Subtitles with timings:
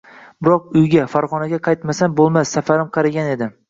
[0.47, 3.55] Biroq, uyga, Farg’onaga qaytmasam bo’lmas, safarim qarigan edi.